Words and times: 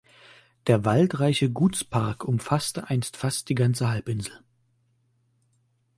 Der 0.65 0.83
waldreiche 0.83 1.51
Gutspark 1.51 2.23
umfasste 2.25 2.89
einst 2.89 3.17
fast 3.17 3.49
die 3.49 3.53
ganze 3.53 3.87
Halbinsel. 3.87 4.43